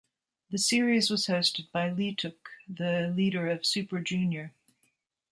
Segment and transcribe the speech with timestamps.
[0.49, 2.33] The series was hosted by Leeteuk,
[2.67, 4.51] the leader of Super Junior.